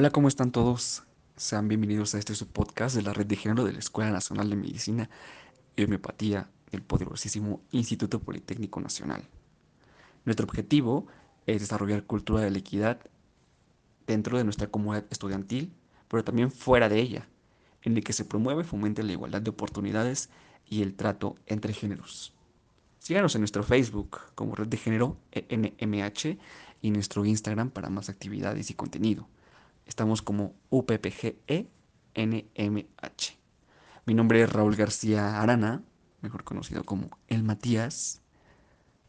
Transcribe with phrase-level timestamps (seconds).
[0.00, 1.02] Hola, ¿cómo están todos?
[1.34, 4.54] Sean bienvenidos a este subpodcast de la Red de Género de la Escuela Nacional de
[4.54, 5.10] Medicina
[5.74, 9.24] y Homeopatía del poderosísimo Instituto Politécnico Nacional.
[10.24, 11.08] Nuestro objetivo
[11.46, 13.00] es desarrollar cultura de la equidad
[14.06, 15.72] dentro de nuestra comunidad estudiantil,
[16.06, 17.26] pero también fuera de ella,
[17.82, 20.30] en el que se promueve y fomente la igualdad de oportunidades
[20.64, 22.36] y el trato entre géneros.
[23.00, 26.38] Síganos en nuestro Facebook como Red de Género NMH
[26.82, 29.26] y nuestro Instagram para más actividades y contenido.
[29.88, 31.66] Estamos como UPPGE
[32.14, 33.38] NMH.
[34.04, 35.82] Mi nombre es Raúl García Arana,
[36.20, 38.20] mejor conocido como El Matías.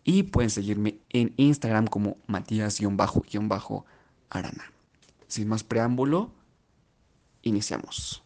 [0.05, 4.71] Y pueden seguirme en Instagram como Matías-Arana.
[5.27, 6.31] Sin más preámbulo,
[7.41, 8.23] iniciamos.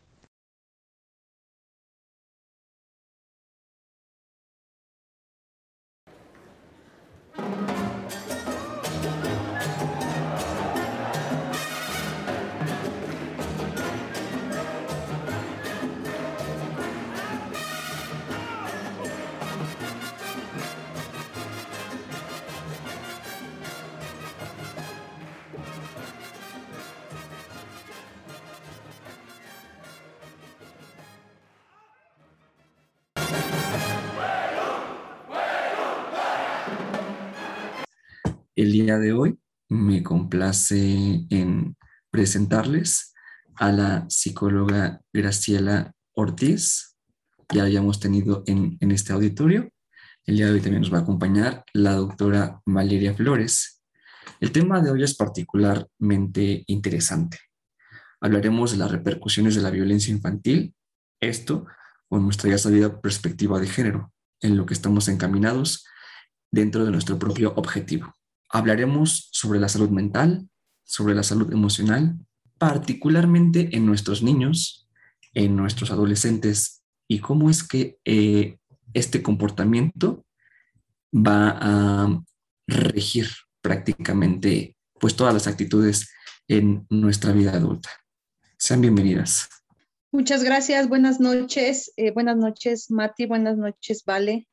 [38.63, 41.75] El día de hoy me complace en
[42.09, 43.13] presentarles
[43.55, 46.95] a la psicóloga Graciela Ortiz.
[47.53, 49.69] Ya habíamos tenido en, en este auditorio.
[50.25, 53.83] El día de hoy también nos va a acompañar la doctora Valeria Flores.
[54.39, 57.39] El tema de hoy es particularmente interesante.
[58.21, 60.73] Hablaremos de las repercusiones de la violencia infantil,
[61.19, 61.65] esto
[62.07, 65.85] con nuestra ya sabida perspectiva de género, en lo que estamos encaminados
[66.49, 68.13] dentro de nuestro propio objetivo.
[68.53, 70.47] Hablaremos sobre la salud mental,
[70.83, 72.19] sobre la salud emocional,
[72.59, 74.87] particularmente en nuestros niños,
[75.33, 78.59] en nuestros adolescentes y cómo es que eh,
[78.93, 80.23] este comportamiento
[81.11, 82.23] va a
[82.67, 83.27] regir
[83.59, 86.11] prácticamente pues todas las actitudes
[86.47, 87.89] en nuestra vida adulta.
[88.59, 89.49] Sean bienvenidas.
[90.11, 94.47] Muchas gracias, buenas noches, eh, buenas noches Mati, buenas noches Vale.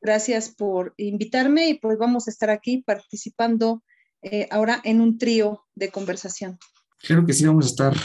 [0.00, 3.82] Gracias por invitarme y pues vamos a estar aquí participando
[4.22, 6.58] eh, ahora en un trío de conversación.
[7.00, 7.96] Claro que sí, vamos a estar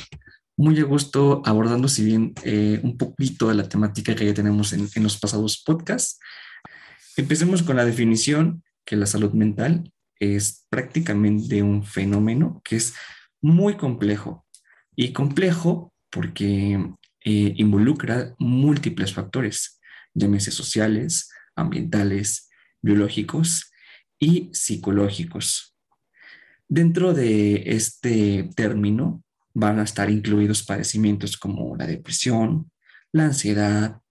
[0.55, 4.73] muy a gusto abordando, si bien eh, un poquito de la temática que ya tenemos
[4.73, 6.19] en, en los pasados podcasts.
[7.17, 12.93] Empecemos con la definición que la salud mental es prácticamente un fenómeno que es
[13.41, 14.45] muy complejo
[14.95, 16.79] y complejo porque
[17.25, 19.79] eh, involucra múltiples factores,
[20.13, 22.49] llámese sociales, ambientales,
[22.81, 23.71] biológicos
[24.19, 25.75] y psicológicos.
[26.67, 32.71] Dentro de este término van a estar incluidos padecimientos como la depresión,
[33.11, 34.01] la ansiedad,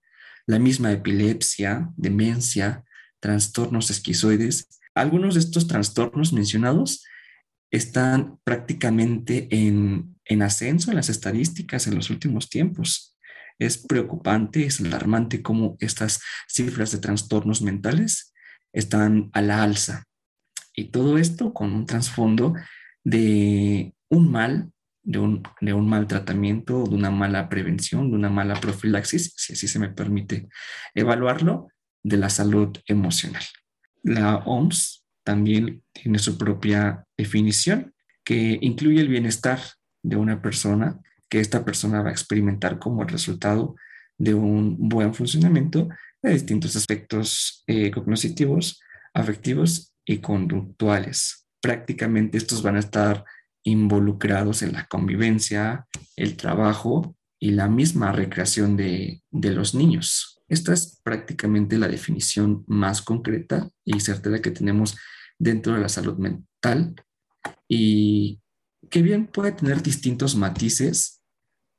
[0.45, 2.83] la misma epilepsia, demencia,
[3.19, 4.79] trastornos esquizoides.
[4.93, 7.03] Algunos de estos trastornos mencionados
[7.71, 13.12] están prácticamente en, en ascenso en las estadísticas en los últimos tiempos.
[13.59, 18.33] Es preocupante, es alarmante cómo estas cifras de trastornos mentales
[18.71, 20.05] están a la alza.
[20.75, 22.55] Y todo esto con un trasfondo
[23.03, 24.71] de un mal,
[25.03, 29.67] de un, de mal tratamiento, de una mala prevención, de una mala profilaxis, si así
[29.67, 30.47] se me permite
[30.95, 31.67] evaluarlo,
[32.03, 33.43] de la salud emocional.
[34.03, 37.93] La OMS también tiene su propia definición
[38.25, 39.59] que incluye el bienestar
[40.01, 40.99] de una persona
[41.33, 43.75] que esta persona va a experimentar como resultado
[44.19, 45.89] de un buen funcionamiento
[46.21, 48.79] de distintos aspectos eh, cognitivos,
[49.15, 51.47] afectivos y conductuales.
[51.59, 53.25] Prácticamente estos van a estar
[53.63, 60.39] involucrados en la convivencia, el trabajo y la misma recreación de, de los niños.
[60.47, 64.95] Esta es prácticamente la definición más concreta y certera que tenemos
[65.39, 66.93] dentro de la salud mental
[67.67, 68.39] y
[68.91, 71.21] que bien puede tener distintos matices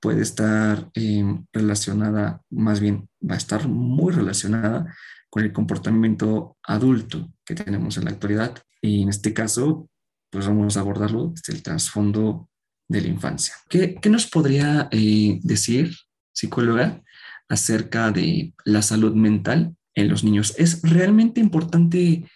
[0.05, 4.95] puede estar em, relacionada, más bien va a estar muy relacionada
[5.31, 8.53] con el comportamiento adulto que tenemos en la actualidad.
[8.83, 9.89] Y en este caso,
[10.31, 12.51] pues vamos a abordarlo desde el trasfondo
[12.87, 13.55] de la infancia.
[13.71, 15.97] ¿Qué, qué nos podría eh, decir,
[16.35, 17.01] psicóloga,
[17.49, 20.55] acerca de la salud mental en los niños?
[20.59, 22.29] ¿Es realmente importante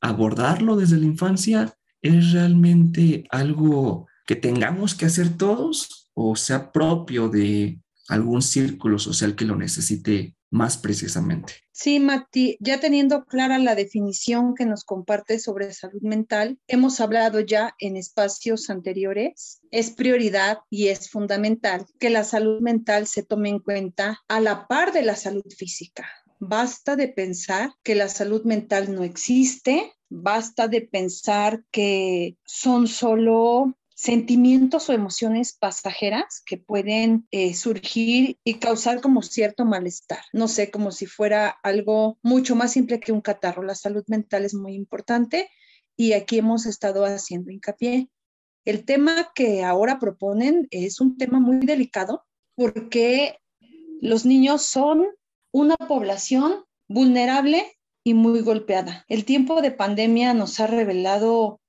[0.00, 1.74] abordarlo desde la infancia?
[2.00, 5.99] ¿Es realmente algo que tengamos que hacer todos?
[6.22, 11.54] O sea propio de algún círculo social que lo necesite más precisamente.
[11.72, 17.40] Sí, Mati, ya teniendo clara la definición que nos comparte sobre salud mental, hemos hablado
[17.40, 23.48] ya en espacios anteriores, es prioridad y es fundamental que la salud mental se tome
[23.48, 26.06] en cuenta a la par de la salud física.
[26.40, 33.76] Basta de pensar que la salud mental no existe, basta de pensar que son solo
[34.00, 40.20] sentimientos o emociones pasajeras que pueden eh, surgir y causar como cierto malestar.
[40.32, 43.62] No sé, como si fuera algo mucho más simple que un catarro.
[43.62, 45.50] La salud mental es muy importante
[45.98, 48.08] y aquí hemos estado haciendo hincapié.
[48.64, 52.24] El tema que ahora proponen es un tema muy delicado
[52.54, 53.36] porque
[54.00, 55.08] los niños son
[55.52, 57.66] una población vulnerable
[58.02, 59.04] y muy golpeada.
[59.08, 61.59] El tiempo de pandemia nos ha revelado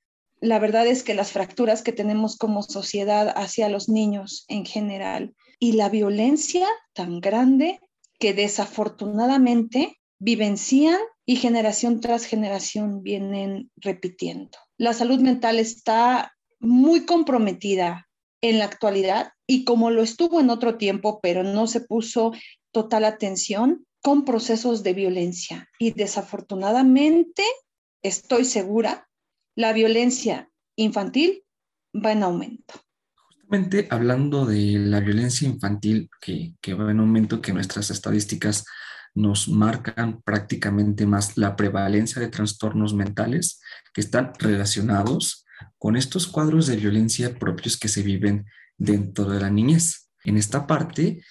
[0.41, 5.35] la verdad es que las fracturas que tenemos como sociedad hacia los niños en general
[5.59, 7.79] y la violencia tan grande
[8.19, 10.97] que desafortunadamente vivencian
[11.27, 14.57] y generación tras generación vienen repitiendo.
[14.77, 18.07] La salud mental está muy comprometida
[18.41, 22.31] en la actualidad y como lo estuvo en otro tiempo, pero no se puso
[22.71, 25.69] total atención con procesos de violencia.
[25.77, 27.43] Y desafortunadamente,
[28.01, 29.07] estoy segura
[29.55, 31.43] la violencia infantil
[31.93, 32.81] va en aumento.
[33.27, 38.65] Justamente hablando de la violencia infantil que, va en aumento, que nuestras estadísticas
[39.13, 43.59] nos marcan prácticamente más la prevalencia de trastornos mentales
[43.93, 45.45] que están relacionados
[45.77, 48.45] con estos cuadros de violencia propios que se viven
[48.77, 50.09] dentro de la niñez.
[50.23, 51.21] En esta parte,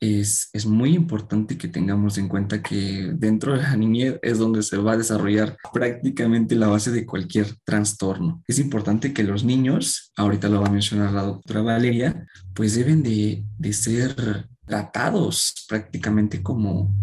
[0.00, 4.78] es, muy importante que tengamos en cuenta que dentro de la niñez es donde se
[4.78, 8.42] va a desarrollar prácticamente la base de cualquier trastorno.
[8.48, 13.02] Es importante que los niños, ahorita lo va a mencionar la doctora Valeria, pues deben
[13.02, 16.94] de, ser tratados prácticamente como,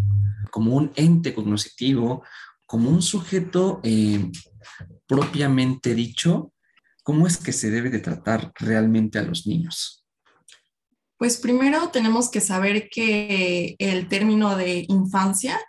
[0.51, 2.23] como un ente cognitivo,
[2.65, 4.31] como un sujeto eh,
[5.05, 6.51] propiamente dicho,
[7.03, 10.06] cómo es que se debe de tratar realmente a los niños.
[11.17, 15.59] Pues primero tenemos que saber que el término de infancia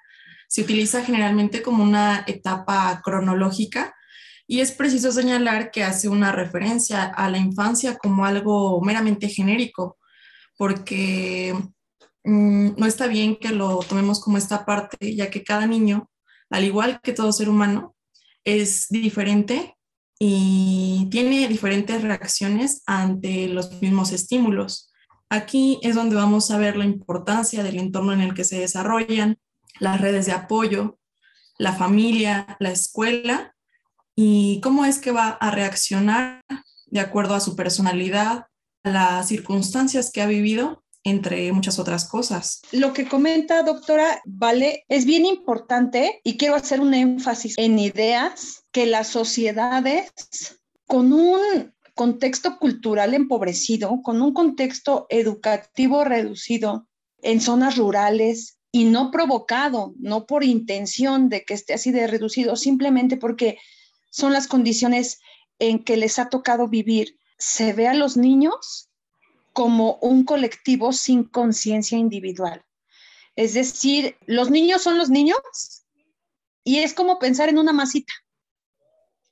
[0.46, 3.94] se utiliza generalmente como una etapa cronológica
[4.46, 9.98] y es preciso señalar que hace una referencia a la infancia como algo meramente genérico,
[10.56, 11.54] porque
[12.24, 16.10] mm, no está bien que lo tomemos como esta parte, ya que cada niño,
[16.50, 17.94] al igual que todo ser humano,
[18.42, 19.76] es diferente
[20.18, 24.87] y tiene diferentes reacciones ante los mismos estímulos.
[25.30, 29.38] Aquí es donde vamos a ver la importancia del entorno en el que se desarrollan,
[29.78, 30.98] las redes de apoyo,
[31.58, 33.54] la familia, la escuela
[34.14, 36.42] y cómo es que va a reaccionar
[36.86, 38.46] de acuerdo a su personalidad,
[38.84, 42.60] a las circunstancias que ha vivido entre muchas otras cosas.
[42.72, 48.64] Lo que comenta doctora Vale es bien importante y quiero hacer un énfasis en ideas
[48.72, 50.10] que las sociedades
[50.86, 56.86] con un contexto cultural empobrecido, con un contexto educativo reducido
[57.22, 62.54] en zonas rurales y no provocado, no por intención de que esté así de reducido,
[62.54, 63.58] simplemente porque
[64.10, 65.18] son las condiciones
[65.58, 68.88] en que les ha tocado vivir, se ve a los niños
[69.52, 72.64] como un colectivo sin conciencia individual.
[73.34, 75.82] Es decir, los niños son los niños
[76.62, 78.12] y es como pensar en una masita.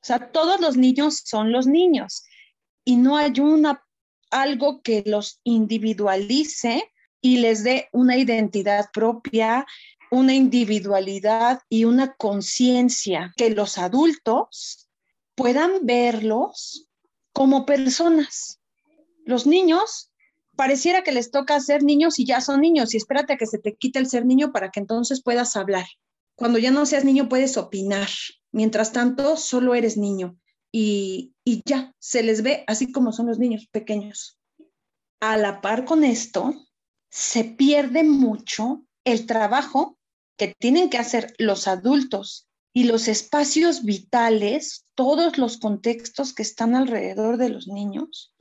[0.03, 2.26] O sea, todos los niños son los niños
[2.87, 3.85] y no hay una,
[4.31, 6.91] algo que los individualice
[7.21, 9.67] y les dé una identidad propia,
[10.13, 14.89] una individualidad y una conciencia que los adultos
[15.35, 16.89] puedan verlos
[17.33, 18.61] como personas.
[19.25, 20.13] Los niños
[20.55, 23.59] pareciera que les toca ser niños y ya son niños y espérate a que se
[23.59, 25.87] te quite el ser niño para que entonces puedas hablar.
[26.37, 28.09] Cuando ya no seas niño puedes opinar.
[28.53, 30.39] Mientras tanto, solo eres niño
[30.79, 31.33] y,
[31.65, 34.39] ya, se les ve así como son los niños pequeños.
[35.21, 36.53] A la par con esto,
[37.11, 39.99] se pierde mucho el trabajo
[40.37, 46.75] que tienen que hacer los adultos y los espacios vitales, todos los contextos que están
[46.75, 48.35] alrededor de los niños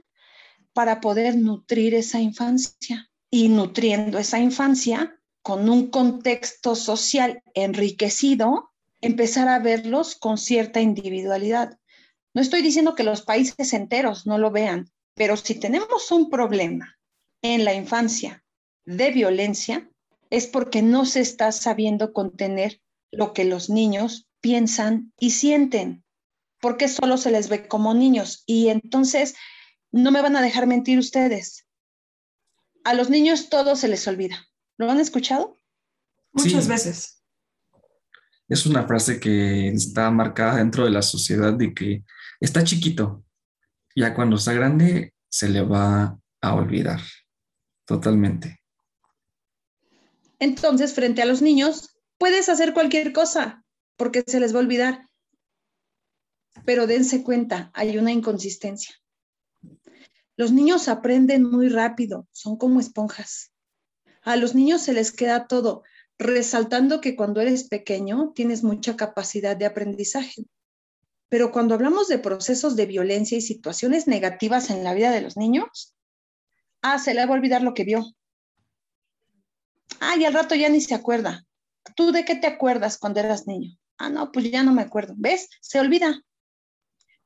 [0.73, 3.09] para poder nutrir esa infancia.
[3.31, 11.79] Y nutriendo esa infancia con un contexto social enriquecido, empezar a verlos con cierta individualidad.
[12.35, 16.99] No estoy diciendo que los países enteros no lo vean, pero si tenemos un problema
[17.41, 18.43] en la infancia
[18.85, 19.89] de violencia,
[20.29, 26.03] es porque no se está sabiendo contener lo que los niños piensan y sienten,
[26.59, 28.43] porque solo se les ve como niños.
[28.45, 29.35] Y entonces,
[29.93, 31.65] no me van a dejar mentir ustedes.
[32.83, 34.45] A los niños todo se les olvida.
[34.77, 35.57] ¿Lo han escuchado?
[36.33, 37.23] Muchas veces.
[38.49, 42.03] Es una frase que está marcada dentro de la sociedad de que
[42.39, 43.23] está chiquito,
[43.95, 47.01] ya cuando está grande se le va a olvidar
[47.85, 48.61] totalmente.
[50.39, 53.63] Entonces, frente a los niños, puedes hacer cualquier cosa
[53.97, 55.09] porque se les va a olvidar.
[56.65, 58.95] Pero dense cuenta, hay una inconsistencia.
[60.37, 63.51] Los niños aprenden muy rápido, son como esponjas.
[64.21, 65.83] A los niños se les queda todo,
[66.17, 70.45] resaltando que cuando eres pequeño tienes mucha capacidad de aprendizaje.
[71.29, 75.37] Pero cuando hablamos de procesos de violencia y situaciones negativas en la vida de los
[75.37, 75.95] niños,
[76.81, 78.05] ah, se le va a olvidar lo que vio.
[79.99, 81.45] Ah, y al rato ya ni se acuerda.
[81.95, 83.77] ¿Tú de qué te acuerdas cuando eras niño?
[83.97, 85.13] Ah, no, pues ya no me acuerdo.
[85.17, 85.49] ¿Ves?
[85.61, 86.21] Se olvida.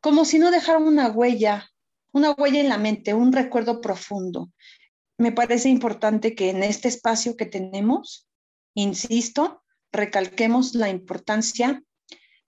[0.02, 1.70] Como si no dejara una huella,
[2.14, 4.52] una huella en la mente, un recuerdo profundo.
[5.18, 8.30] Me parece importante que en este espacio que tenemos,
[8.74, 11.84] insisto, recalquemos la importancia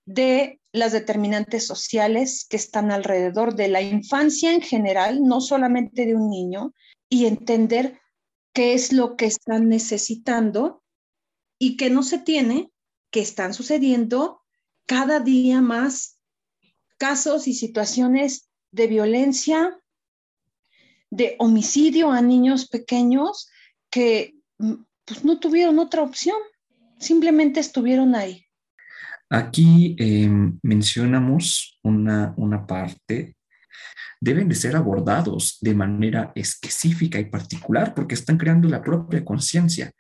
[0.05, 6.15] de las determinantes sociales que están alrededor de la infancia en general, no solamente de
[6.15, 6.73] un niño,
[7.09, 7.99] y entender
[8.53, 10.83] qué es lo que están necesitando
[11.59, 12.71] y que no se tiene,
[13.11, 14.41] que están sucediendo
[14.85, 16.19] cada día más
[16.97, 19.77] casos y situaciones de violencia,
[21.09, 23.49] de homicidio a niños pequeños
[23.89, 24.75] que mm,
[25.05, 26.37] pues, no tuvieron otra opción,
[26.97, 28.45] simplemente estuvieron ahí.
[29.33, 33.37] Aquí em, mencionamos una, una parte
[34.19, 39.93] deben de ser abordados de manera específica y particular porque están creando la propia conciencia.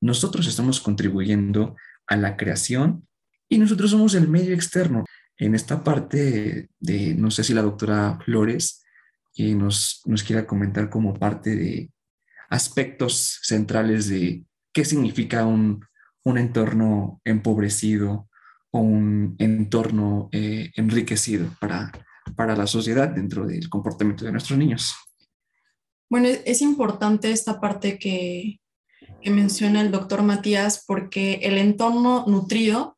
[0.00, 1.74] Nosotros estamos contribuyendo
[2.06, 3.04] a la creación
[3.48, 5.04] y nosotros somos el medio externo.
[5.36, 8.84] En esta parte de, no sé si la doctora Flores
[9.34, 11.90] eh, nos, nos quiera comentar como parte de
[12.48, 15.84] aspectos centrales de qué significa un,
[16.22, 18.28] un entorno empobrecido
[18.70, 21.90] o un entorno eh, enriquecido para,
[22.36, 24.94] para la sociedad dentro del comportamiento de nuestros niños.
[26.10, 28.60] Bueno, es importante esta parte que,
[29.20, 32.96] que menciona el doctor Matías porque el entorno nutrido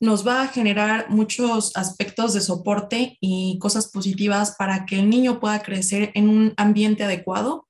[0.00, 5.40] nos va a generar muchos aspectos de soporte y cosas positivas para que el niño
[5.40, 7.66] pueda crecer en un ambiente adecuado,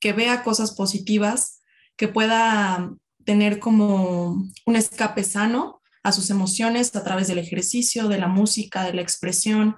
[0.00, 1.62] que vea cosas positivas,
[1.96, 2.92] que pueda
[3.24, 8.84] tener como un escape sano a sus emociones a través del ejercicio, de la música,
[8.84, 9.76] de la expresión,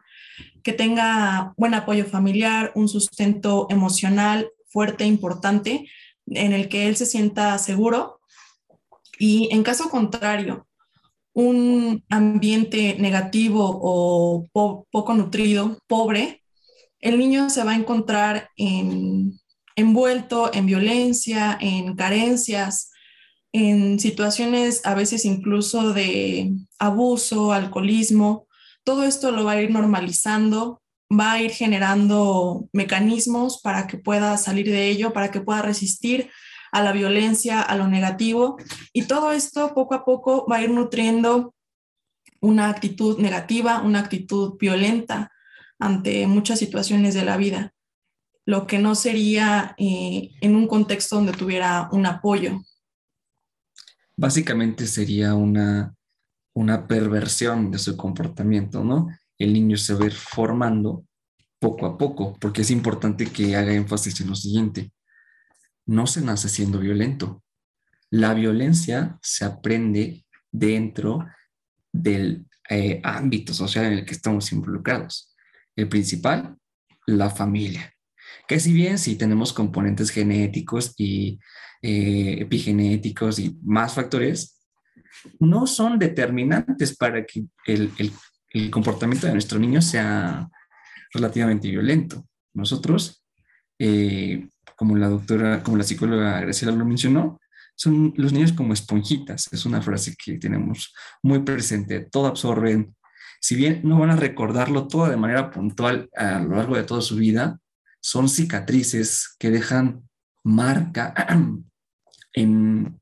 [0.63, 5.89] que tenga buen apoyo familiar, un sustento emocional fuerte, importante,
[6.27, 8.21] en el que él se sienta seguro.
[9.19, 10.67] Y en caso contrario,
[11.33, 16.43] un ambiente negativo o poco nutrido, pobre,
[17.01, 18.51] el niño se va a encontrar
[19.77, 22.90] envuelto en violencia, en carencias,
[23.53, 28.47] en situaciones a veces incluso de abuso, alcoholismo,
[28.85, 34.37] todo esto lo va a ir normalizando, va a ir generando mecanismos para que pueda
[34.37, 36.31] salir de ello, para que pueda resistir
[36.73, 38.57] a la violencia, a lo negativo.
[38.93, 41.55] Y todo esto poco a poco va a ir nutriendo
[42.41, 45.31] una actitud negativa, una actitud violenta
[45.79, 47.73] ante muchas situaciones de la vida,
[48.47, 52.61] lo que no sería eh, en un contexto donde tuviera un apoyo.
[54.21, 55.95] Básicamente sería una
[56.55, 59.09] una perversión de su comportamiento, ¿no?
[59.39, 61.05] El niño se va formando
[61.59, 64.93] poco a poco, porque es importante que haga énfasis en lo siguiente.
[65.87, 67.43] No se nace siendo violento.
[68.11, 71.27] La violencia se aprende dentro
[71.93, 75.35] del eh, ámbito social en el que estamos involucrados.
[75.77, 76.57] El principal,
[77.07, 77.95] la familia.
[78.47, 81.39] Que si bien sí tenemos componentes genéticos y
[81.83, 84.61] eh, epigenéticos y más factores,
[85.39, 90.49] no son determinantes para que el, comportamiento de nuestro niño sea
[91.13, 92.27] relativamente violento.
[92.55, 93.25] Nosotros,
[93.79, 97.41] eh, como la doctora, como la psicóloga Graciela lo mencionó,
[97.81, 99.51] son los niños como esponjitas.
[99.53, 102.01] Es una frase que tenemos muy presente.
[102.01, 102.95] Todo absorben.
[103.41, 107.01] Si bien no van a recordarlo todo de manera puntual a lo largo de toda
[107.01, 107.59] su vida,
[108.01, 110.09] son cicatrices que dejan
[110.45, 111.15] marca
[112.33, 113.01] en,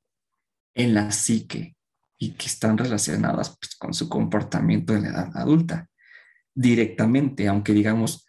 [0.74, 1.76] en la psique
[2.18, 5.88] y que están relacionadas pues, con su comportamiento en la edad adulta
[6.54, 8.26] directamente, aunque digamos,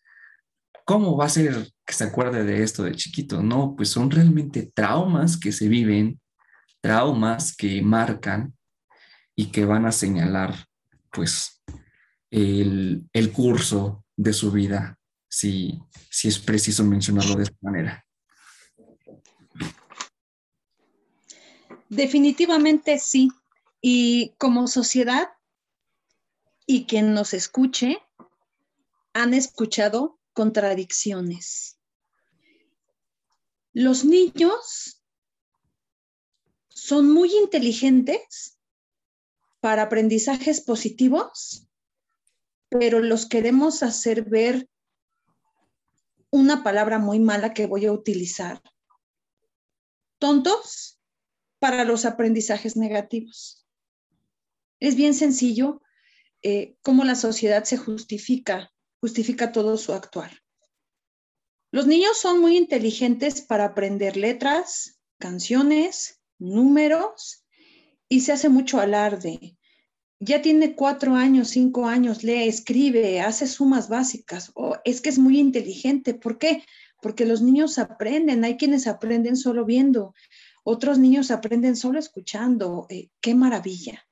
[0.85, 3.41] ¿cómo va a ser que se acuerde de esto de chiquito?
[3.41, 6.21] No, pues son realmente traumas que se viven,
[6.79, 8.53] traumas que marcan
[9.35, 10.53] y que van a señalar
[11.11, 11.63] pues
[12.29, 14.98] el, el curso de su vida,
[15.29, 15.79] si,
[16.23, 18.05] es preciso mencionarlo de esta manera.
[21.87, 23.29] Definitivamente sí.
[23.81, 25.29] Y como sociedad
[26.65, 27.97] y quien nos escuche,
[29.13, 31.79] han escuchado contradicciones.
[33.71, 35.01] Los niños
[36.67, 38.57] son muy inteligentes
[39.61, 41.67] para aprendizajes positivos,
[42.69, 44.69] pero los queremos hacer ver
[46.31, 48.61] una palabra muy mala que voy a utilizar.
[50.19, 50.99] Tontos
[51.59, 53.67] para los aprendizajes negativos.
[54.79, 55.81] Es bien sencillo
[56.41, 58.71] eh, cómo la sociedad se justifica,
[59.01, 60.31] justifica todo su actuar.
[61.71, 67.45] Los niños son muy inteligentes para aprender letras, canciones, números
[68.07, 69.57] y se hace mucho alarde.
[70.19, 74.51] Ya tiene cuatro años, cinco años, lee, escribe, hace sumas básicas.
[74.53, 76.13] Oh, es que es muy inteligente.
[76.13, 76.63] ¿Por qué?
[77.01, 78.43] Porque los niños aprenden.
[78.43, 80.13] Hay quienes aprenden solo viendo.
[80.63, 82.85] Otros niños aprenden solo escuchando.
[82.89, 84.05] Eh, ¡Qué maravilla!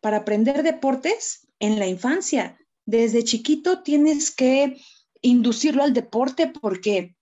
[0.00, 4.80] Para aprender deportes en la infancia, desde chiquito tienes que
[5.22, 7.16] inducirlo al deporte porque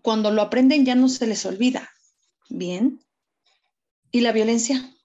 [0.00, 1.90] cuando lo aprenden ya no se les olvida.
[2.48, 3.00] Bien.
[4.10, 4.95] ¿Y la violencia?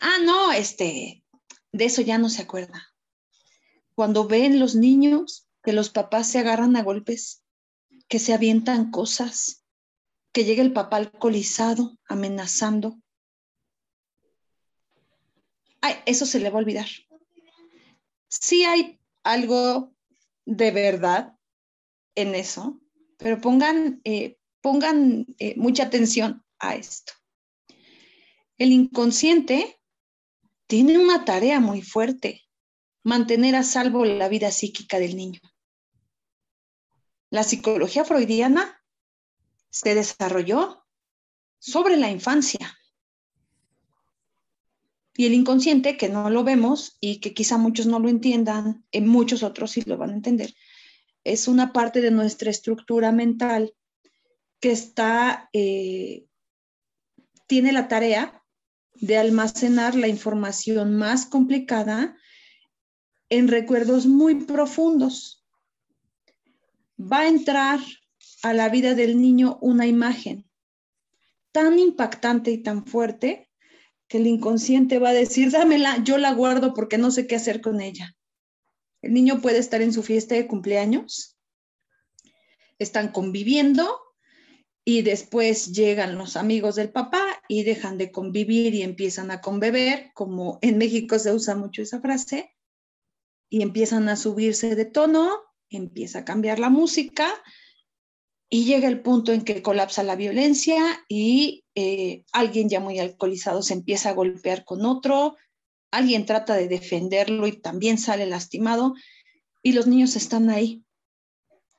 [0.00, 1.24] Ah, no, este,
[1.72, 2.86] de eso ya no se acuerda.
[3.94, 7.42] Cuando ven los niños que los papás se agarran a golpes,
[8.08, 9.64] que se avientan cosas,
[10.32, 13.00] que llega el papá alcoholizado, amenazando.
[15.80, 16.86] Ay, eso se le va a olvidar.
[18.28, 19.94] Sí hay algo
[20.44, 21.36] de verdad
[22.14, 22.80] en eso,
[23.16, 27.12] pero pongan, eh, pongan eh, mucha atención a esto.
[28.58, 29.75] El inconsciente
[30.66, 32.42] tiene una tarea muy fuerte,
[33.02, 35.40] mantener a salvo la vida psíquica del niño.
[37.30, 38.82] La psicología freudiana
[39.70, 40.84] se desarrolló
[41.58, 42.78] sobre la infancia.
[45.16, 49.08] Y el inconsciente, que no lo vemos y que quizá muchos no lo entiendan, en
[49.08, 50.54] muchos otros sí lo van a entender,
[51.24, 53.74] es una parte de nuestra estructura mental
[54.60, 56.26] que está, eh,
[57.46, 58.44] tiene la tarea
[59.00, 62.16] de almacenar la información más complicada
[63.28, 65.44] en recuerdos muy profundos.
[67.00, 67.80] Va a entrar
[68.42, 70.48] a la vida del niño una imagen
[71.52, 73.50] tan impactante y tan fuerte
[74.08, 77.60] que el inconsciente va a decir, dámela, yo la guardo porque no sé qué hacer
[77.60, 78.14] con ella.
[79.02, 81.38] El niño puede estar en su fiesta de cumpleaños,
[82.78, 83.98] están conviviendo
[84.84, 90.10] y después llegan los amigos del papá y dejan de convivir y empiezan a conbeber,
[90.14, 92.56] como en México se usa mucho esa frase,
[93.48, 95.30] y empiezan a subirse de tono,
[95.70, 97.32] empieza a cambiar la música
[98.48, 103.62] y llega el punto en que colapsa la violencia y eh, alguien ya muy alcoholizado
[103.62, 105.36] se empieza a golpear con otro,
[105.90, 108.94] alguien trata de defenderlo y también sale lastimado
[109.62, 110.84] y los niños están ahí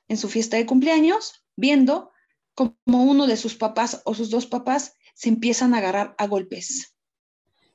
[0.08, 2.10] en su fiesta de cumpleaños viendo
[2.54, 6.94] como uno de sus papás o sus dos papás se empiezan a agarrar a golpes.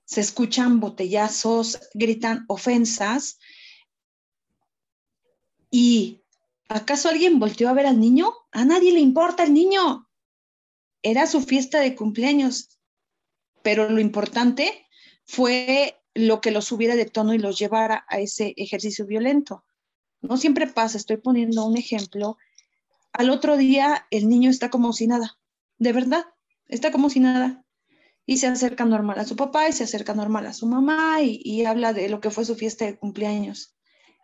[0.05, 3.39] Se escuchan botellazos, gritan ofensas
[5.69, 6.23] y
[6.69, 8.33] ¿Acaso alguien volteó a ver al niño?
[8.51, 10.09] A nadie le importa el niño.
[11.03, 12.79] Era su fiesta de cumpleaños.
[13.61, 14.87] Pero lo importante
[15.23, 19.63] fue lo que los subiera de tono y los llevara a ese ejercicio violento.
[20.21, 22.37] No siempre pasa, estoy poniendo un ejemplo.
[23.11, 25.37] Al otro día el niño está como si nada,
[25.77, 26.25] de verdad,
[26.67, 27.63] está como si nada.
[28.25, 31.41] Y se acerca normal a su papá y se acerca normal a su mamá y,
[31.43, 33.75] y habla de lo que fue su fiesta de cumpleaños.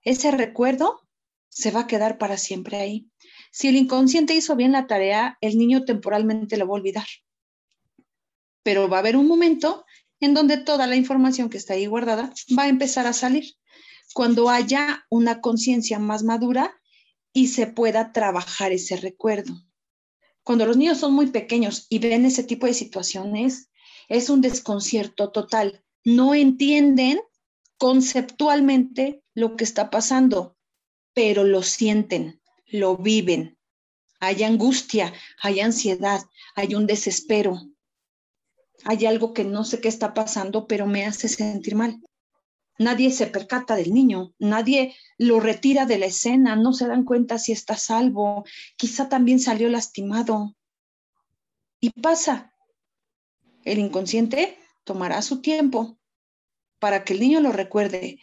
[0.03, 1.01] Ese recuerdo
[1.49, 3.09] se va a quedar para siempre ahí.
[3.51, 7.07] Si el inconsciente hizo bien la tarea, el niño temporalmente lo va a olvidar.
[8.63, 9.85] Pero va a haber un momento
[10.19, 13.55] en donde toda la información que está ahí guardada va a empezar a salir.
[14.13, 16.79] Cuando haya una conciencia más madura
[17.33, 19.53] y se pueda trabajar ese recuerdo.
[20.49, 23.69] Cuando los niños son muy pequeños y ven ese tipo de situaciones,
[24.07, 25.83] es un desconcierto total.
[26.03, 27.19] No entienden
[27.77, 30.57] conceptualmente lo que está pasando
[31.13, 33.59] pero lo sienten, lo viven.
[34.19, 36.21] Hay angustia, hay ansiedad,
[36.55, 37.61] hay un desespero.
[38.85, 42.01] Hay algo que no sé qué está pasando, pero me hace sentir mal.
[42.79, 47.37] Nadie se percata del niño, nadie lo retira de la escena, no se dan cuenta
[47.37, 48.45] si está salvo,
[48.77, 50.55] quizá también salió lastimado.
[51.79, 52.53] Y pasa.
[53.63, 55.99] El inconsciente tomará su tiempo
[56.79, 58.19] para que el niño lo recuerde.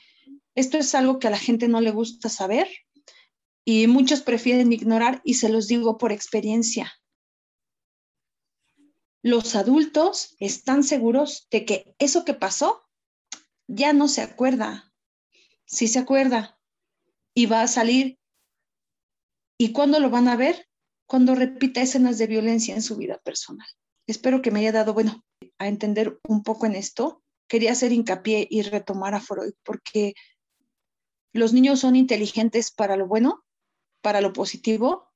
[0.55, 2.67] Esto es algo que a la gente no le gusta saber,
[3.65, 6.93] y muchos prefieren ignorar y se los digo por experiencia.
[9.27, 12.86] los adultos están seguros de que eso que pasó
[13.69, 14.93] ya no se acuerda.
[15.65, 16.59] Sí se acuerda
[17.35, 18.19] y va a salir.
[19.59, 20.69] ¿Y cuándo lo van a ver?
[21.07, 23.67] Cuando repita escenas de violencia en su vida personal.
[24.07, 25.25] Espero que me haya dado, bueno,
[25.59, 27.23] a entender un poco en esto.
[27.49, 30.15] Quería hacer hincapié y retomar a Freud porque
[31.33, 33.45] los niños son inteligentes para lo bueno,
[34.01, 35.13] para lo positivo,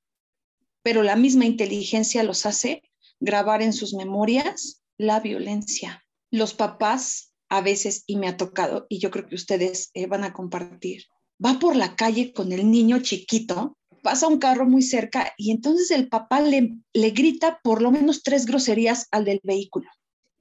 [0.83, 2.83] pero la misma inteligencia los hace
[3.21, 6.05] grabar en sus memorias la violencia.
[6.31, 10.25] Los papás a veces, y me ha tocado, y yo creo que ustedes eh, van
[10.25, 11.05] a compartir,
[11.45, 15.91] va por la calle con el niño chiquito, pasa un carro muy cerca y entonces
[15.91, 19.91] el papá le, le grita por lo menos tres groserías al del vehículo.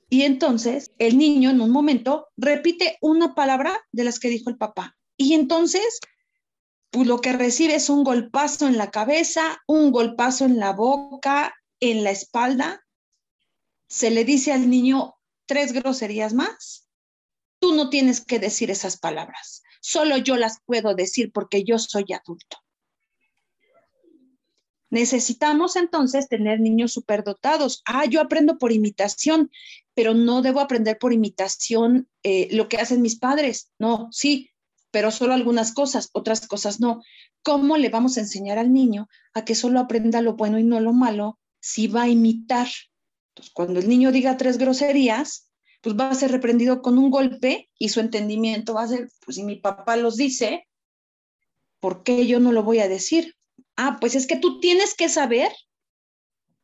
[0.10, 4.58] Y entonces el niño en un momento repite una palabra de las que dijo el
[4.58, 4.98] papá.
[5.18, 6.00] Y entonces
[6.92, 11.54] pues lo que recibe es un golpazo en la cabeza, un golpazo en la boca,
[11.80, 12.84] en la espalda.
[13.88, 16.89] Se le dice al niño tres groserías más.
[17.60, 19.64] Tú no tienes que decir esas palabras.
[19.82, 22.58] Solo yo las puedo decir porque yo soy adulto.
[24.92, 27.84] Necesitamos entonces tener niños superdotados.
[27.86, 29.52] Ah, yo aprendo por imitación,
[29.94, 33.72] pero no debo aprender por imitación eh, lo que hacen mis padres.
[33.78, 34.50] No, sí,
[34.92, 37.04] pero solo algunas cosas, otras cosas no.
[37.44, 40.80] ¿Cómo le vamos a enseñar al niño a que solo aprenda lo bueno y no
[40.80, 42.68] lo malo si va a imitar?
[43.30, 45.49] Entonces, cuando el niño diga tres groserías,
[45.82, 49.36] pues va a ser reprendido con un golpe y su entendimiento va a ser, pues
[49.36, 50.68] si mi papá los dice,
[51.80, 53.36] ¿por qué yo no lo voy a decir?
[53.76, 55.52] Ah, pues es que tú tienes que saber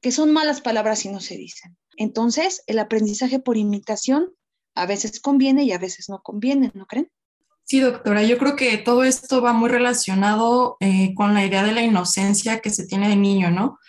[0.01, 1.77] que son malas palabras y no se dicen.
[1.97, 4.33] Entonces, el aprendizaje por imitación
[4.75, 7.09] a veces conviene y a veces no conviene, ¿no creen?
[7.63, 11.71] Sí, doctora, yo creo que todo esto va muy relacionado eh, con la idea de
[11.71, 13.79] la inocencia que se tiene de niño, ¿no?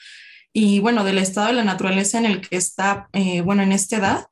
[0.52, 3.96] Y bueno, del estado de la naturaleza en el que está, eh, bueno, en esta
[3.96, 4.26] edad.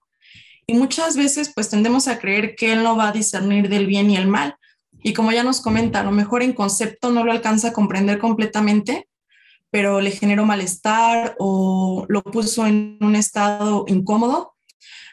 [0.67, 4.11] Y muchas veces pues tendemos a creer que él no va a discernir del bien
[4.11, 4.57] y el mal.
[5.03, 8.19] Y como ya nos comenta, a lo mejor en concepto no lo alcanza a comprender
[8.19, 9.09] completamente,
[9.71, 14.55] pero le generó malestar o lo puso en un estado incómodo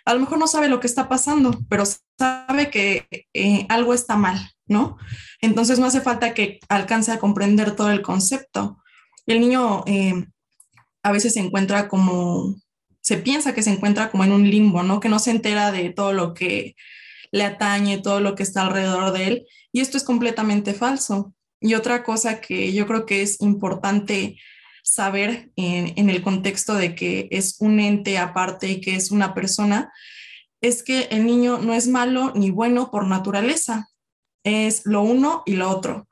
[0.05, 1.83] a lo mejor no sabe lo que está pasando, pero
[2.17, 4.97] sabe que eh, algo está mal, ¿no?
[5.41, 8.79] Entonces no hace falta que alcance a comprender todo el concepto.
[9.25, 10.25] El niño eh,
[11.03, 12.55] a veces se encuentra como,
[13.01, 14.99] se piensa que se encuentra como en un limbo, ¿no?
[14.99, 16.75] Que no se entera de todo lo que
[17.31, 19.47] le atañe, todo lo que está alrededor de él.
[19.71, 21.33] Y esto es completamente falso.
[21.59, 24.37] Y otra cosa que yo creo que es importante
[24.83, 29.91] saber en, el contexto de que es un ente aparte y que es una persona,
[30.59, 33.89] es que el niño no es malo ni bueno por naturaleza,
[34.43, 36.07] es lo uno y lo otro.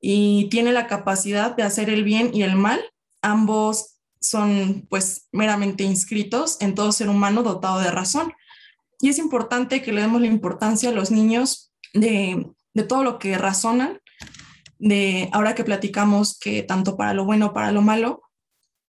[0.00, 2.80] Y tiene la capacidad de hacer el bien y el mal.
[3.22, 3.95] Ambos
[4.28, 8.32] son pues meramente inscritos en todo ser humano dotado de razón.
[9.00, 13.18] Y es importante que le demos la importancia a los niños de, de todo lo
[13.18, 14.00] que razonan
[14.78, 18.22] de ahora que platicamos que tanto para lo bueno, para lo malo,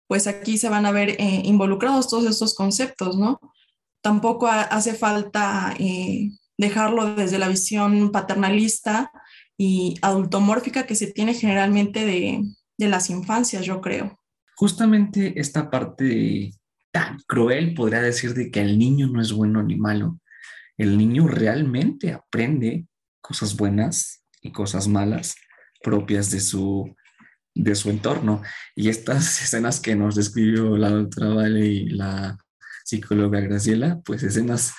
[0.09, 3.41] pues aquí se van a ver eh, involucrados todos estos conceptos, ¿no?
[4.03, 9.11] Tampoco hace falta eh, dejarlo desde la visión paternalista
[9.59, 12.43] y adultomórfica que se tiene generalmente de,
[12.79, 14.19] de las infancias, yo creo.
[14.57, 16.53] Justamente esta parte
[16.91, 20.19] tan cruel, podría decir, de que el niño no es bueno ni malo.
[20.79, 22.87] El niño realmente aprende
[23.21, 25.37] cosas buenas y cosas malas
[25.83, 26.95] propias de su,
[27.55, 28.43] de su entorno.
[28.75, 32.39] Y estas escenas que nos describió la doctora Vale y la
[32.85, 34.75] psicóloga Graciela, pues escenas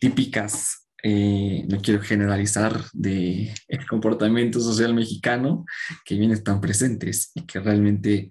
[0.00, 5.64] típicas, eh, no quiero generalizar, de el comportamiento social mexicano
[6.04, 8.30] que vienen tan presentes y que realmente,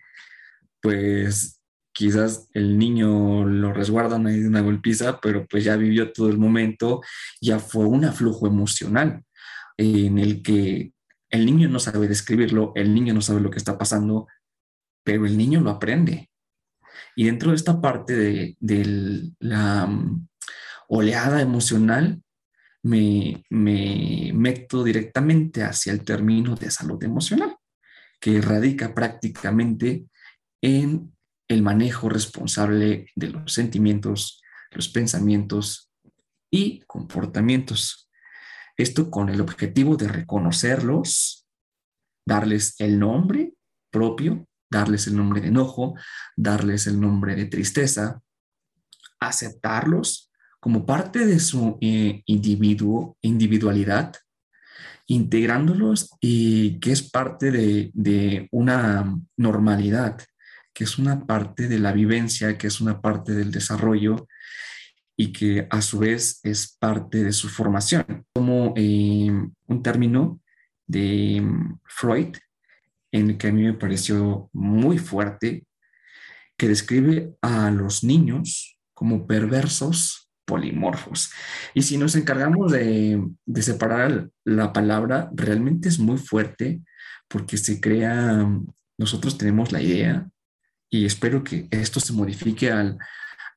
[0.87, 6.29] pues quizás el niño lo resguardan ahí de una golpiza, pero pues ya vivió todo
[6.29, 7.01] el momento,
[7.41, 9.21] ya fue un aflujo emocional
[9.75, 10.93] en el que
[11.29, 14.27] el niño no sabe describirlo, el niño no sabe lo que está pasando,
[15.03, 16.29] pero el niño lo aprende.
[17.17, 20.25] Y dentro de esta parte de, la mm,
[20.87, 22.21] oleada emocional,
[22.81, 27.57] me meto directamente hacia el término de salud emocional,
[28.21, 30.05] que radica prácticamente
[30.61, 31.15] en
[31.47, 34.41] el manejo responsable de los sentimientos,
[34.71, 35.91] los pensamientos
[36.51, 38.09] y comportamientos.
[38.75, 41.47] Esto con el objetivo de reconocerlos,
[42.25, 43.53] darles el nombre
[43.89, 45.95] propio, darles el nombre de enojo,
[46.35, 48.21] darles el nombre de tristeza,
[49.19, 54.13] aceptarlos como parte de su eh, individuo, individualidad,
[55.07, 60.17] integrándolos y que es parte de, de una normalidad
[60.77, 64.27] que es una parte de la vivencia, que es una parte del desarrollo
[65.17, 68.27] y que a su vez es parte de su formación.
[68.31, 69.31] Como eh,
[69.65, 70.39] un término
[70.85, 72.37] de mm, Freud,
[73.11, 75.65] en el que a mí me pareció muy fuerte,
[76.55, 81.31] que describe a los niños como perversos polimorfos.
[81.73, 86.81] Y si nos encargamos de, de separar la palabra, realmente es muy fuerte
[87.27, 88.47] porque se crea,
[88.99, 90.29] nosotros tenemos la idea,
[90.89, 92.97] y espero que esto se modifique al,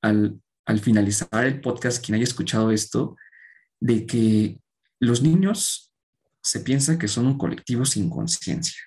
[0.03, 3.17] al, al finalizar el podcast, quien haya escuchado esto,
[3.79, 4.61] de que
[4.99, 5.93] los niños
[6.43, 8.81] se piensa que son un colectivo sin conciencia.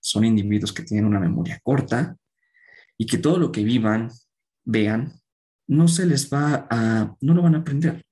[0.00, 2.16] Son individuos que tienen una memoria corta
[2.96, 4.10] y que todo lo que vivan,
[4.64, 5.12] vean,
[5.66, 8.04] no se les va a, no lo van a aprender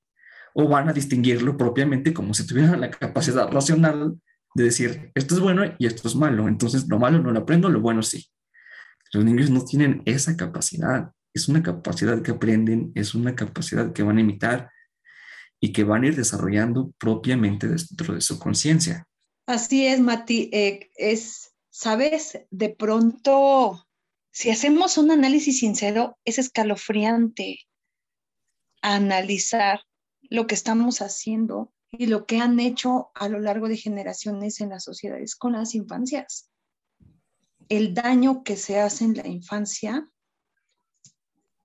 [0.53, 4.19] o van a distinguirlo propiamente como si tuvieran la capacidad racional
[4.55, 6.47] de decir, esto es bueno y esto es malo.
[6.47, 8.25] Entonces, lo malo no lo aprendo, lo bueno sí.
[9.11, 11.11] Los niños no tienen esa capacidad.
[11.33, 14.71] Es una capacidad que aprenden, es una capacidad que van a imitar
[15.59, 19.07] y que van a ir desarrollando propiamente dentro de su conciencia.
[19.45, 20.49] Así es, Mati.
[20.53, 23.87] Eh, es, sabes, de pronto,
[24.31, 27.59] si hacemos un análisis sincero, es escalofriante
[28.81, 29.81] analizar
[30.21, 34.69] lo que estamos haciendo y lo que han hecho a lo largo de generaciones en
[34.69, 36.48] las sociedades con las infancias.
[37.69, 40.09] El daño que se hace en la infancia,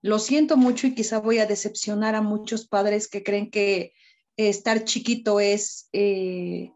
[0.03, 3.95] lo siento mucho y quizá voy a decepcionar a muchos padres que creen que
[4.37, 6.73] estar chiquito es eh,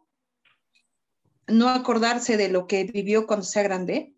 [1.46, 4.14] no acordarse de lo que vivió cuando sea grande.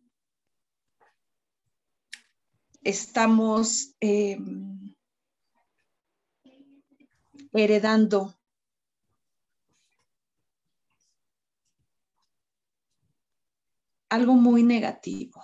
[2.82, 4.38] Estamos eh,
[7.52, 8.39] heredando
[14.10, 15.42] algo muy negativo.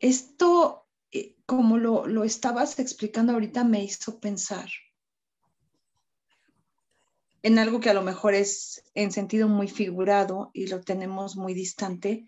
[0.00, 4.68] Esto, eh, como lo, lo estabas explicando ahorita, me hizo pensar
[7.42, 11.54] en algo que a lo mejor es en sentido muy figurado y lo tenemos muy
[11.54, 12.24] distante,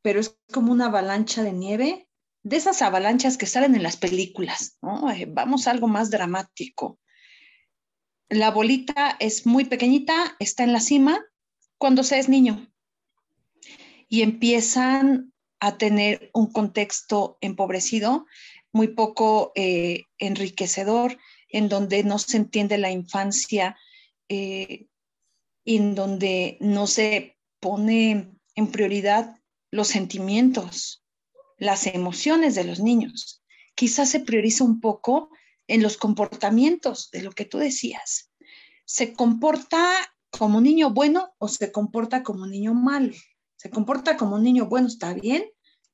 [0.00, 2.08] pero es como una avalancha de nieve,
[2.42, 4.78] de esas avalanchas que salen en las películas.
[5.14, 6.98] Eh, vamos a algo más dramático.
[8.28, 11.20] La bolita es muy pequeñita, está en la cima
[11.76, 12.71] cuando se es niño
[14.12, 18.26] y empiezan a tener un contexto empobrecido,
[18.70, 21.16] muy poco eh, enriquecedor,
[21.48, 23.74] en donde no se entiende la infancia,
[24.28, 24.88] eh,
[25.64, 31.02] en donde no se pone en prioridad los sentimientos,
[31.56, 33.42] las emociones de los niños.
[33.74, 35.30] Quizás se prioriza un poco
[35.66, 38.30] en los comportamientos de lo que tú decías.
[38.84, 39.90] ¿Se comporta
[40.28, 43.14] como niño bueno o se comporta como niño malo?
[43.62, 45.44] Se comporta como un niño bueno, está bien,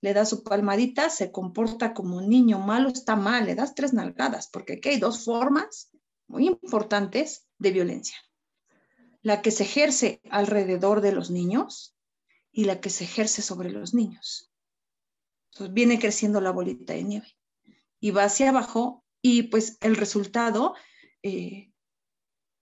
[0.00, 3.92] le da su palmadita, se comporta como un niño malo, está mal, le das tres
[3.92, 5.90] nalgadas, porque aquí hay dos formas
[6.28, 8.16] muy importantes de violencia.
[9.20, 11.94] La que se ejerce alrededor de los niños
[12.52, 14.50] y la que se ejerce sobre los niños.
[15.52, 17.36] Entonces viene creciendo la bolita de nieve
[18.00, 20.74] y va hacia abajo y pues el resultado,
[21.22, 21.70] eh,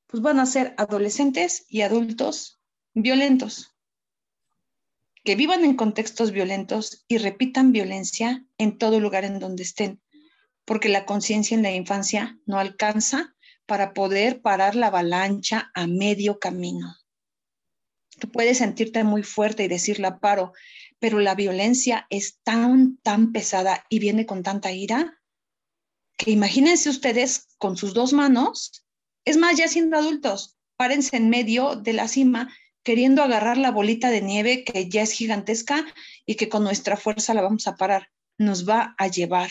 [0.09, 2.61] pues van a ser adolescentes y adultos
[2.93, 3.76] violentos
[5.27, 10.01] que vivan en contextos violentos y repitan violencia en todo lugar en donde estén,
[10.65, 13.35] porque la conciencia en la infancia no alcanza
[13.67, 16.95] para poder parar la avalancha a medio camino.
[18.21, 20.53] Tú puedes sentirte muy fuerte y decir la paro,
[21.01, 25.21] pero la violencia es tan, tan pesada y viene con tanta ira
[26.17, 28.87] que imagínense ustedes con sus dos manos,
[29.25, 32.49] es más, ya siendo adultos, párense en medio de la cima
[32.87, 35.85] queriendo agarrar la bolita de nieve que ya es gigantesca
[36.25, 38.13] y que con nuestra fuerza la vamos a parar.
[38.39, 39.51] Nos va a llevar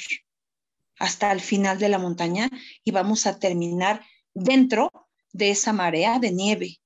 [1.00, 2.50] hasta el final de la montaña
[2.86, 4.90] y vamos a terminar dentro
[5.34, 6.80] de esa marea de nieve.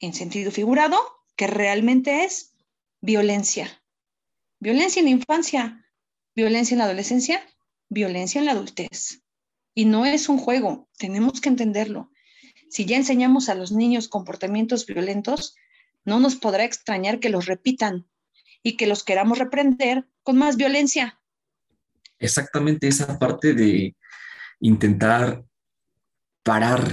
[0.00, 0.98] En sentido figurado,
[1.36, 2.56] que realmente es
[3.00, 3.80] violencia.
[4.58, 5.88] Violencia en la infancia,
[6.34, 7.48] violencia en la adolescencia,
[7.88, 9.22] violencia en la adultez.
[9.72, 12.11] Y no es un juego, tenemos que entenderlo
[12.72, 15.56] si ya enseñamos a los niños comportamientos violentos,
[16.06, 18.08] no nos podrá extrañar que los repitan
[18.62, 21.20] y que los queramos reprender con más violencia.
[22.18, 23.94] Exactamente esa parte de
[24.60, 25.44] intentar
[26.42, 26.90] parar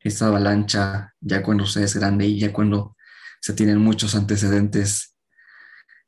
[0.00, 2.96] esa avalancha ya cuando se es grande y ya cuando
[3.40, 5.14] se tienen muchos antecedentes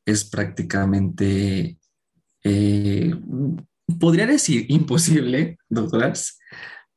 [0.03, 1.77] es prácticamente,
[2.43, 3.15] eh,
[3.97, 6.37] podría decir imposible, doctoras,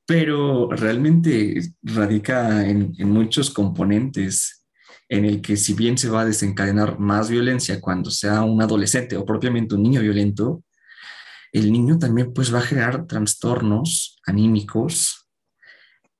[0.09, 4.65] pero realmente radica en, muchos componentes
[5.07, 9.19] en el que si bien se va a desencadenar más violencia cuando sea un adolescente
[9.19, 10.65] o propiamente un niño violento,
[11.53, 15.29] el niño también pues va a generar trastornos anímicos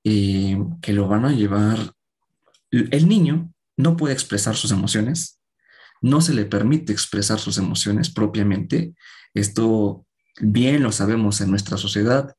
[0.05, 1.95] eh, que lo van a llevar.
[2.71, 5.41] El niño no puede expresar sus emociones,
[6.03, 8.93] no se le permite expresar sus emociones propiamente.
[9.33, 10.05] Esto
[10.43, 12.37] bien lo sabemos en nuestra sociedad,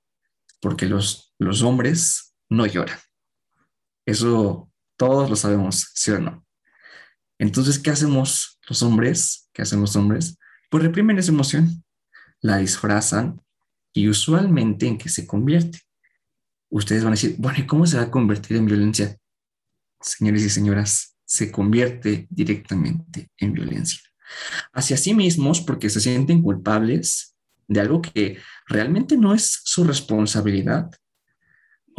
[0.62, 3.00] porque los, los hombres no lloran.
[4.06, 6.46] Eso todos lo sabemos, ¿sí o no?
[7.40, 9.50] Entonces, ¿qué hacemos los hombres?
[9.54, 10.38] ¿Qué hacen los hombres?
[10.70, 11.84] Pues reprimen esa emoción,
[12.42, 13.42] la disfrazan
[13.94, 15.80] y usualmente en qué se convierte.
[16.70, 19.18] Ustedes van a decir, bueno, ¿y cómo se va a convertir en violencia?
[20.02, 24.00] Señores y señoras, se convierte directamente en violencia.
[24.74, 27.36] Hacia sí mismos porque se sienten culpables
[27.68, 30.92] de algo que realmente no es su responsabilidad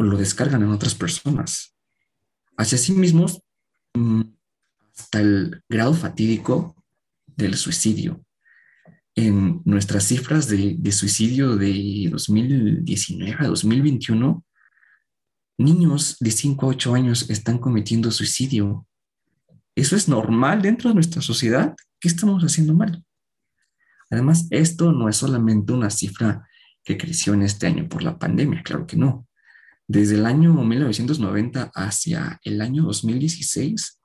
[0.01, 1.75] lo descargan en otras personas
[2.57, 3.41] hacia sí mismos
[3.93, 4.21] mm,
[4.97, 6.75] hasta el grado fatídico
[7.35, 8.23] del suicidio.
[9.15, 14.45] En nuestras cifras de, suicidio de 2019 a 2021,
[15.57, 18.87] niños de 5 a 8 años están cometiendo suicidio.
[19.75, 21.75] ¿Eso es normal dentro de nuestra sociedad?
[21.99, 23.03] ¿Qué estamos haciendo mal?
[24.09, 26.47] Además, esto no es solamente una cifra
[26.83, 29.27] que creció en este año por la pandemia, claro que no.
[29.87, 34.01] Desde el año 1990 hacia el año 2016,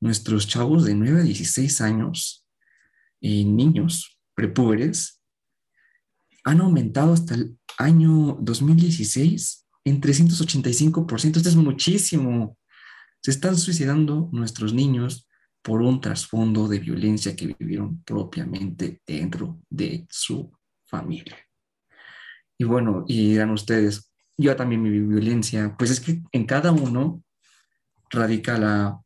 [0.00, 2.42] nuestros chavos de 9 a 16 años,
[3.22, 5.22] y niños prepúberes,
[6.44, 11.36] han aumentado hasta el año 2016 en 385%.
[11.36, 12.58] Esto es muchísimo.
[13.22, 15.28] Se están suicidando nuestros niños
[15.62, 20.52] por un trasfondo de violencia que vivieron propiamente dentro de su
[20.84, 21.36] familia.
[22.58, 27.22] Y bueno, y dirán ustedes, yo también viví violencia, pues es que en cada uno
[28.10, 29.00] radica la,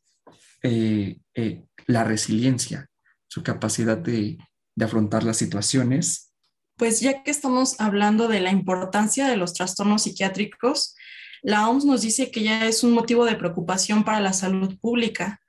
[0.63, 2.89] eh, eh, la resiliencia,
[3.29, 4.39] su capacidad de,
[4.75, 6.33] de afrontar las situaciones.
[6.77, 10.95] Pues ya que estamos hablando de la importancia de los trastornos psiquiátricos,
[11.43, 15.41] la OMS nos dice que ya es un motivo de preocupación para la salud pública.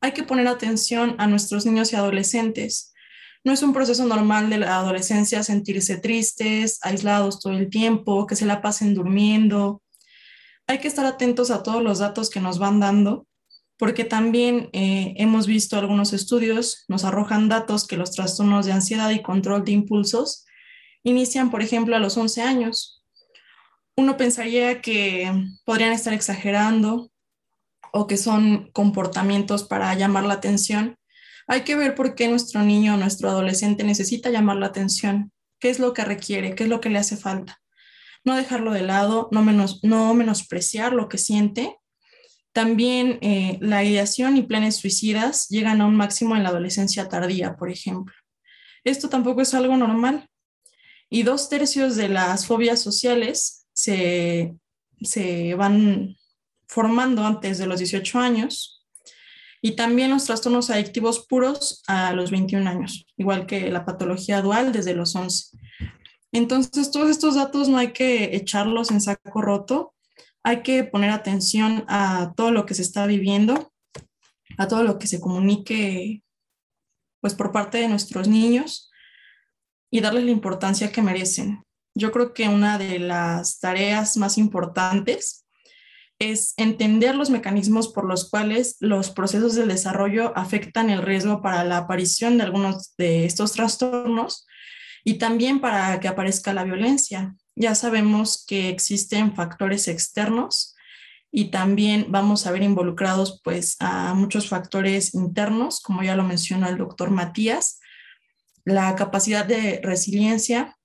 [0.00, 2.91] Hay que poner atención a nuestros niños y adolescentes,
[3.44, 8.36] no es un proceso normal de la adolescencia sentirse tristes, aislados todo el tiempo, que
[8.36, 9.82] se la pasen durmiendo.
[10.68, 13.26] Hay que estar atentos a todos los datos que nos van dando,
[13.78, 19.10] porque también eh, hemos visto algunos estudios, nos arrojan datos que los trastornos de ansiedad
[19.10, 20.46] y control de impulsos
[21.02, 23.02] inician, por ejemplo, a los 11 años.
[23.96, 25.32] Uno pensaría que
[25.64, 27.10] podrían estar exagerando
[27.92, 30.96] o que son comportamientos para llamar la atención,
[31.46, 35.70] hay que ver por qué nuestro niño o nuestro adolescente necesita llamar la atención, qué
[35.70, 37.60] es lo que requiere, qué es lo que le hace falta.
[38.24, 41.76] No dejarlo de lado, no, menos, no menospreciar lo que siente.
[42.52, 47.56] También eh, la ideación y planes suicidas llegan a un máximo en la adolescencia tardía,
[47.56, 48.14] por ejemplo.
[48.84, 50.28] Esto tampoco es algo normal.
[51.08, 54.54] Y dos tercios de las fobias sociales se
[55.56, 56.16] van
[56.68, 58.81] formando antes de los 18 años
[59.64, 64.72] y también los trastornos adictivos puros a los 21 años, igual que la patología dual
[64.72, 65.56] desde los 11.
[66.32, 69.94] Entonces, todos estos datos no hay que echarlos en saco roto,
[70.42, 73.72] hay que poner atención a todo lo que se está viviendo,
[74.58, 76.24] a todo lo que se comunique
[77.20, 78.90] pues por parte de nuestros niños
[79.92, 81.62] y darles la importancia que merecen.
[81.94, 85.41] Yo creo que una de las tareas más importantes
[86.18, 91.64] es entender los mecanismos por los cuales los procesos del desarrollo afectan el riesgo para
[91.64, 94.46] la aparición de algunos de estos trastornos
[95.04, 97.34] y también para que aparezca la violencia.
[97.56, 100.76] Ya sabemos que existen factores externos
[101.30, 106.68] y también vamos a ver involucrados pues a muchos factores internos, como ya lo mencionó
[106.68, 107.80] el doctor Matías.
[108.64, 110.76] La capacidad de resiliencia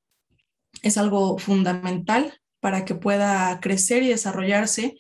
[0.82, 4.97] es algo fundamental para que pueda crecer y desarrollarse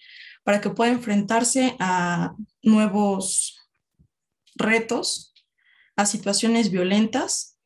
[0.47, 2.33] para que pueda enfrentarse a
[2.63, 3.67] nuevos
[4.55, 5.33] retos,
[5.97, 7.59] a situaciones violentas.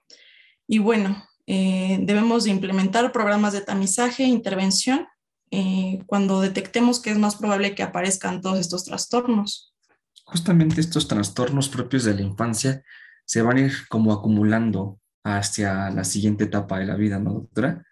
[0.68, 5.06] Y bueno, eh, debemos de implementar programas de tamizaje intervención
[5.52, 9.76] eh, cuando detectemos que es más probable que aparezcan todos estos trastornos.
[10.24, 12.84] Justamente estos trastornos propios de la infancia
[13.26, 17.86] se van a ir como acumulando hacia la siguiente etapa de la vida, ¿no, doctora?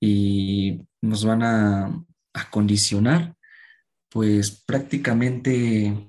[0.00, 2.02] Y nos van a,
[2.32, 3.36] a condicionar
[4.12, 6.06] pues prácticamente,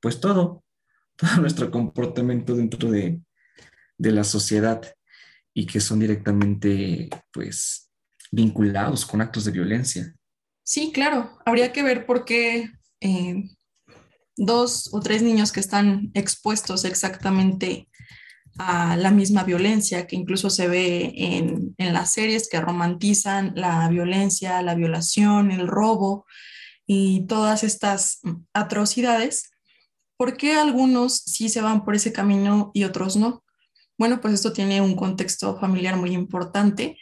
[0.00, 0.64] pues todo,
[1.16, 3.20] todo nuestro comportamiento dentro de,
[3.98, 4.82] la sociedad
[5.52, 7.90] y que son directamente, pues,
[8.32, 10.14] vinculados con actos de violencia.
[10.64, 12.70] Sí, claro, habría que ver por qué
[13.00, 13.44] eh,
[14.36, 17.88] dos o tres niños que están expuestos exactamente
[18.56, 23.86] a la misma violencia que incluso se ve en, en, las series que romantizan la
[23.90, 26.26] violencia, la violación, el robo
[26.92, 28.20] y todas estas
[28.52, 29.52] atrocidades,
[30.16, 33.44] ¿por qué algunos sí se van por ese camino y otros no?
[33.96, 36.98] Bueno, pues esto tiene un contexto familiar muy importante,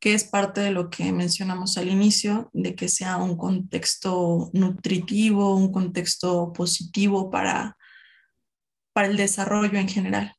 [0.00, 5.54] que es parte de lo que mencionamos al inicio, de que sea un contexto nutritivo,
[5.54, 7.76] un contexto positivo para,
[8.92, 10.34] para el desarrollo en general.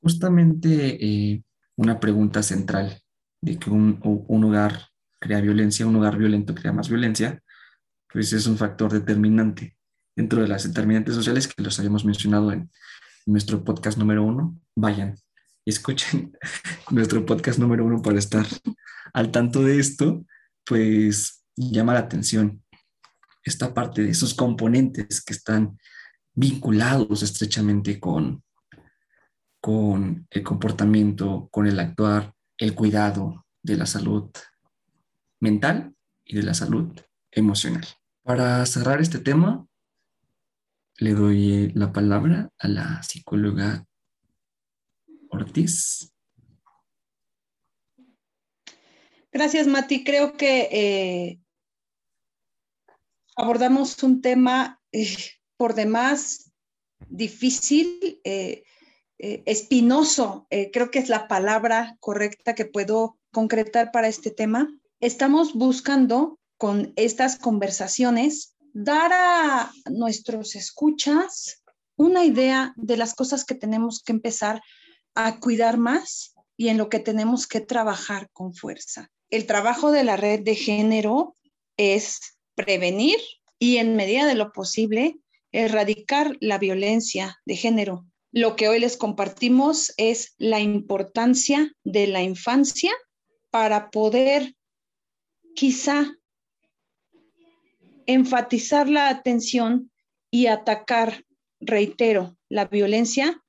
[0.00, 1.42] Justamente eh,
[1.74, 3.02] una pregunta central
[3.40, 3.98] de que un,
[4.28, 7.42] un, hogar crea violencia, un hogar violento crea más violencia,
[8.14, 9.76] pues es un factor determinante
[10.14, 12.70] dentro de las determinantes sociales que los habíamos mencionado en
[13.26, 14.56] nuestro podcast número uno.
[14.76, 15.16] Vayan
[15.64, 16.38] y escuchen
[16.92, 18.46] nuestro podcast número uno para estar
[19.12, 20.24] al tanto de esto,
[20.64, 22.62] pues llama la atención
[23.42, 25.76] esta parte de esos componentes que están
[26.34, 28.44] vinculados estrechamente con,
[29.60, 34.30] con el comportamiento, con el actuar, el cuidado de la salud
[35.40, 36.92] mental y de la salud
[37.32, 37.84] emocional.
[38.24, 39.68] Para cerrar este tema,
[40.96, 43.86] le doy la palabra a la psicóloga
[45.28, 46.10] Ortiz.
[49.30, 50.04] Gracias, Mati.
[50.04, 51.40] Creo que eh,
[53.36, 55.18] abordamos un tema eh,
[55.58, 56.50] por demás
[57.06, 58.22] difícil.
[58.24, 58.64] Eh,
[59.18, 64.68] espinoso, creo que es la palabra correcta que puedo concretar para este tema.
[65.00, 71.62] Estamos buscando con estas conversaciones dar a nuestros escuchas
[71.96, 74.62] una idea de las cosas que tenemos que empezar
[75.14, 79.10] a cuidar más y en lo que tenemos que trabajar con fuerza.
[79.30, 81.34] El trabajo de la red de género
[81.76, 82.20] es
[82.54, 83.18] prevenir
[83.58, 85.18] y en medida de lo posible
[85.52, 92.20] erradicar la violencia de género lo que hoy les compartimos es la importancia de la
[92.20, 92.90] infancia
[93.50, 94.56] para poder
[95.54, 96.18] quizá
[98.06, 99.90] enfatizar la atención
[100.30, 101.24] y atacar,
[101.60, 103.42] reitero, la violencia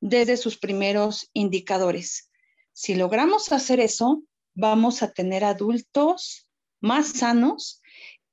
[0.00, 2.30] desde sus primeros indicadores.
[2.72, 4.22] Si logramos hacer eso,
[4.54, 6.48] vamos a tener adultos
[6.80, 7.80] más sanos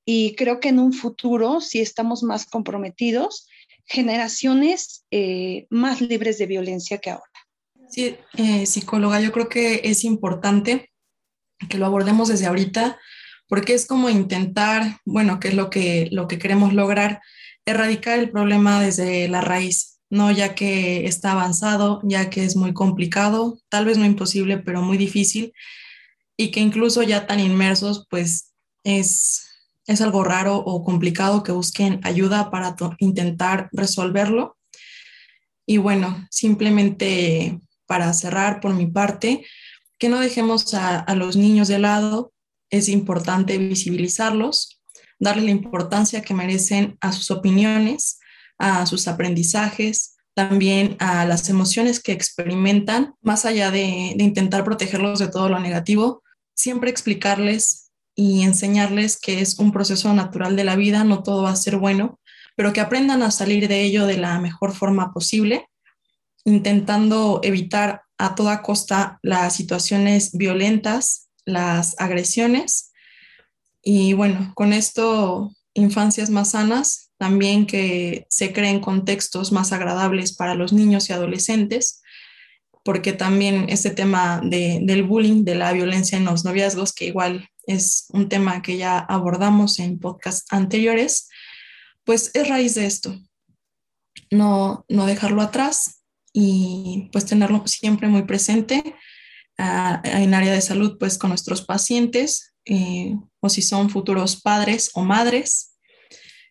[0.04, 3.46] y creo que en un futuro, si estamos más comprometidos,
[3.86, 7.24] generaciones eh, más libres de violencia que ahora.
[7.88, 10.90] Sí, eh, psicóloga, yo creo que es importante
[11.68, 12.98] que lo abordemos desde ahorita,
[13.52, 17.20] porque es como intentar, bueno, que es lo que, lo que queremos lograr,
[17.66, 20.30] erradicar el problema desde la raíz, ¿no?
[20.30, 24.96] Ya que está avanzado, ya que es muy complicado, tal vez no imposible, pero muy
[24.96, 25.52] difícil,
[26.34, 29.46] y que incluso ya tan inmersos, pues es
[29.86, 34.56] es algo raro o complicado que busquen ayuda para intentar resolverlo.
[35.66, 39.44] Y bueno, simplemente para cerrar por mi parte,
[39.98, 42.32] que no dejemos a, a los niños de lado,
[42.72, 44.80] es importante visibilizarlos,
[45.20, 48.18] darle la importancia que merecen a sus opiniones,
[48.58, 55.18] a sus aprendizajes, también a las emociones que experimentan, más allá de, de intentar protegerlos
[55.18, 56.22] de todo lo negativo,
[56.54, 61.50] siempre explicarles y enseñarles que es un proceso natural de la vida, no todo va
[61.50, 62.18] a ser bueno,
[62.56, 65.68] pero que aprendan a salir de ello de la mejor forma posible,
[66.44, 72.92] intentando evitar a toda costa las situaciones violentas, las agresiones.
[73.82, 80.54] Y bueno, con esto, infancias más sanas, también que se creen contextos más agradables para
[80.54, 82.02] los niños y adolescentes,
[82.84, 88.06] porque también este tema del bullying, de la violencia en los noviazgos, que igual es
[88.08, 91.28] un tema que ya abordamos en podcasts anteriores,
[92.04, 93.16] pues es raíz de esto.
[94.30, 98.96] No, no dejarlo atrás y pues tenerlo siempre muy presente
[99.58, 104.90] uh, en área de salud, pues con nuestros pacientes eh, o si son futuros padres
[104.94, 105.74] o madres,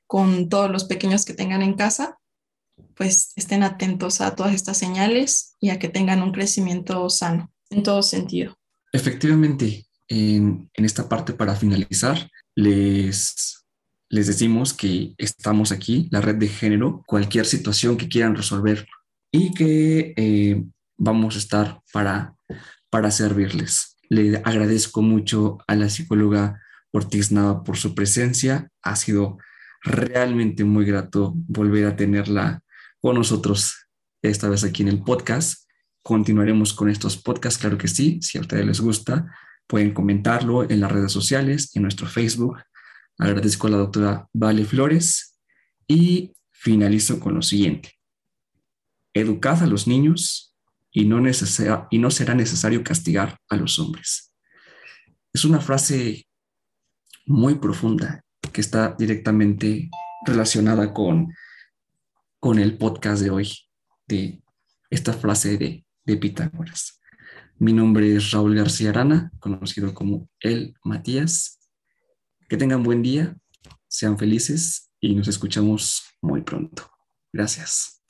[0.07, 2.17] con todos los pequeños que tengan en casa,
[2.95, 7.83] pues estén atentos a todas estas señales y a que tengan un crecimiento sano en
[7.83, 8.57] todo sentido.
[8.91, 13.63] Efectivamente, en, esta parte para finalizar, les,
[14.09, 18.85] les decimos que estamos aquí, la red de género, cualquier situación que quieran resolver
[19.31, 20.61] y que eh,
[20.97, 22.35] vamos a estar para,
[22.91, 23.97] para servirles.
[24.09, 26.61] Le agradezco mucho a la psicóloga
[26.91, 28.69] Ortiz Nava por su presencia.
[28.83, 29.37] Ha sido
[29.81, 32.61] realmente muy grato volver a tenerla
[32.99, 33.87] con nosotros
[34.21, 35.67] esta vez aquí en el podcast.
[36.03, 39.33] Continuaremos con estos podcasts, claro que sí, si a ustedes les gusta.
[39.67, 42.57] Pueden comentarlo en las redes sociales, en nuestro Facebook.
[43.17, 45.39] Agradezco a la doctora Vale Flores
[45.87, 47.93] y finalizo con lo siguiente.
[49.13, 50.50] Educad a los niños
[50.91, 51.21] y no,
[51.89, 54.33] y no será necesario castigar a los hombres.
[55.33, 56.27] Es una frase
[57.25, 59.89] muy profunda que está directamente
[60.25, 61.33] relacionada con,
[62.39, 63.57] con el podcast de hoy,
[64.07, 64.43] de
[64.89, 66.99] esta frase de, de Pitágoras.
[67.57, 71.59] Mi nombre es Raúl García Arana, conocido como El Matías.
[72.49, 73.37] Que tengan buen día,
[73.87, 76.91] sean felices y nos escuchamos muy pronto.
[77.31, 78.00] Gracias.